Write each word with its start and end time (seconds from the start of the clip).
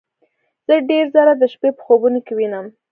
زه 0.67 0.75
ډیر 0.89 1.05
ځله 1.15 1.33
د 1.37 1.43
شپې 1.53 1.69
په 1.75 1.81
خوبونو 1.85 2.19
کې 2.25 2.33
وینم 2.37 2.65